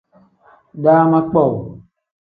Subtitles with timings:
[0.83, 1.65] Daama kpowuu.